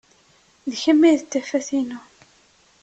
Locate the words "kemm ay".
0.83-1.15